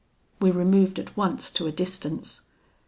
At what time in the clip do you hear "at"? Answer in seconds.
0.97-1.15